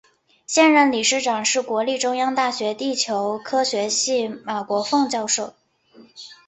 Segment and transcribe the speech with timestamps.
[0.47, 5.53] 现任理事长是国立中央大学地球科学系马国凤教授。